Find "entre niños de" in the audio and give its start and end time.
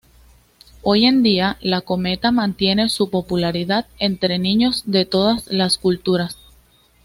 3.99-5.05